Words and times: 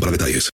para 0.00 0.12
detalles. 0.12 0.50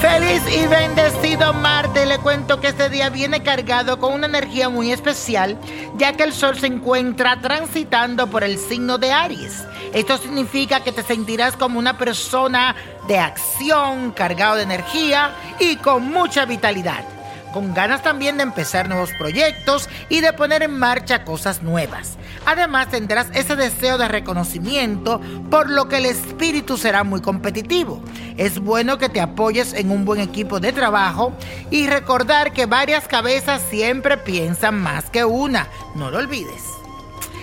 Feliz 0.00 0.42
y 0.54 0.66
bendecido 0.66 1.52
Marte. 1.54 2.06
Le 2.06 2.18
cuento 2.18 2.60
que 2.60 2.68
este 2.68 2.88
día 2.88 3.10
viene 3.10 3.42
cargado 3.42 3.98
con 3.98 4.12
una 4.12 4.26
energía 4.26 4.68
muy 4.68 4.92
especial, 4.92 5.58
ya 5.96 6.12
que 6.12 6.22
el 6.22 6.32
Sol 6.32 6.56
se 6.58 6.66
encuentra 6.66 7.40
transitando 7.40 8.28
por 8.28 8.44
el 8.44 8.58
signo 8.58 8.98
de 8.98 9.12
Aries. 9.12 9.64
Esto 9.92 10.18
significa 10.18 10.80
que 10.80 10.92
te 10.92 11.02
sentirás 11.02 11.56
como 11.56 11.78
una 11.78 11.96
persona 11.96 12.76
de 13.08 13.18
acción, 13.18 14.12
cargado 14.12 14.56
de 14.56 14.62
energía 14.62 15.34
y 15.58 15.76
con 15.76 16.10
mucha 16.10 16.44
vitalidad 16.44 17.15
con 17.56 17.72
ganas 17.72 18.02
también 18.02 18.36
de 18.36 18.42
empezar 18.42 18.86
nuevos 18.86 19.12
proyectos 19.12 19.88
y 20.10 20.20
de 20.20 20.34
poner 20.34 20.62
en 20.62 20.78
marcha 20.78 21.24
cosas 21.24 21.62
nuevas. 21.62 22.18
Además 22.44 22.90
tendrás 22.90 23.28
ese 23.32 23.56
deseo 23.56 23.96
de 23.96 24.08
reconocimiento, 24.08 25.22
por 25.48 25.70
lo 25.70 25.88
que 25.88 25.96
el 25.96 26.04
espíritu 26.04 26.76
será 26.76 27.02
muy 27.02 27.22
competitivo. 27.22 28.02
Es 28.36 28.58
bueno 28.58 28.98
que 28.98 29.08
te 29.08 29.22
apoyes 29.22 29.72
en 29.72 29.90
un 29.90 30.04
buen 30.04 30.20
equipo 30.20 30.60
de 30.60 30.74
trabajo 30.74 31.32
y 31.70 31.86
recordar 31.86 32.52
que 32.52 32.66
varias 32.66 33.08
cabezas 33.08 33.62
siempre 33.70 34.18
piensan 34.18 34.78
más 34.78 35.08
que 35.08 35.24
una, 35.24 35.66
no 35.94 36.10
lo 36.10 36.18
olvides. 36.18 36.62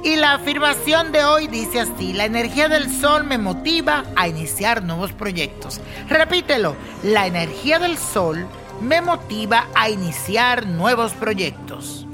Y 0.03 0.17
la 0.17 0.33
afirmación 0.33 1.11
de 1.11 1.23
hoy 1.23 1.47
dice 1.47 1.79
así, 1.79 2.13
la 2.13 2.25
energía 2.25 2.67
del 2.67 2.93
sol 2.93 3.23
me 3.23 3.39
motiva 3.39 4.03
a 4.15 4.27
iniciar 4.27 4.83
nuevos 4.83 5.11
proyectos. 5.11 5.81
Repítelo, 6.07 6.75
la 7.01 7.25
energía 7.25 7.79
del 7.79 7.97
sol 7.97 8.45
me 8.83 9.01
motiva 9.01 9.67
a 9.73 9.89
iniciar 9.89 10.67
nuevos 10.67 11.13
proyectos. 11.13 12.05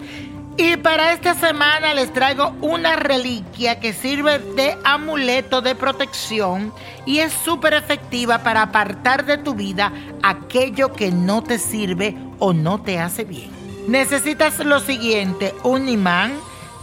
Y 0.58 0.76
para 0.76 1.14
esta 1.14 1.36
semana 1.36 1.94
les 1.94 2.12
traigo 2.12 2.54
una 2.62 2.98
reliquia 2.98 3.80
que 3.80 3.94
sirve 3.94 4.40
de 4.40 4.78
amuleto 4.84 5.62
de 5.62 5.74
protección 5.74 6.74
y 7.06 7.20
es 7.20 7.32
súper 7.32 7.74
efectiva 7.74 8.40
para 8.40 8.64
apartar 8.64 9.26
de 9.26 9.38
tu 9.38 9.54
vida 9.54 9.94
aquello 10.22 10.92
que 10.92 11.12
no 11.12 11.42
te 11.44 11.60
sirve 11.60 12.18
o 12.40 12.52
no 12.52 12.82
te 12.82 13.00
hace 13.00 13.24
bien. 13.24 13.50
Necesitas 13.88 14.60
lo 14.60 14.82
siguiente, 14.82 15.56
un 15.64 15.88
imán, 15.88 16.34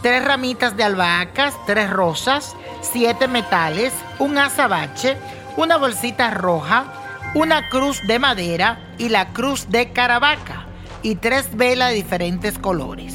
tres 0.01 0.25
ramitas 0.25 0.75
de 0.77 0.85
albahacas, 0.85 1.55
tres 1.67 1.91
rosas, 1.91 2.57
siete 2.81 3.29
metales, 3.29 3.93
un 4.19 4.39
azabache, 4.39 5.19
una 5.59 5.77
bolsita 5.77 6.31
roja, 6.31 7.06
una 7.34 7.69
cruz 7.69 8.00
de 8.06 8.19
madera 8.19 8.78
y 8.98 9.09
la 9.09 9.28
cruz 9.32 9.69
de 9.69 9.92
caravaca 9.92 10.66
y 11.03 11.16
tres 11.16 11.56
velas 11.56 11.91
de 11.91 11.97
diferentes 11.97 12.59
colores. 12.59 13.14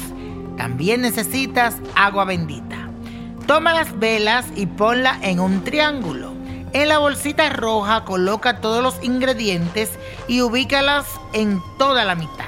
También 0.56 1.00
necesitas 1.00 1.76
agua 1.94 2.24
bendita. 2.24 2.88
Toma 3.46 3.74
las 3.74 3.98
velas 3.98 4.46
y 4.54 4.66
ponla 4.66 5.18
en 5.22 5.40
un 5.40 5.64
triángulo. 5.64 6.32
En 6.72 6.88
la 6.88 6.98
bolsita 6.98 7.50
roja 7.50 8.04
coloca 8.04 8.60
todos 8.60 8.82
los 8.82 9.02
ingredientes 9.02 9.90
y 10.28 10.40
ubícalas 10.40 11.06
en 11.32 11.60
toda 11.78 12.04
la 12.04 12.14
mitad. 12.14 12.46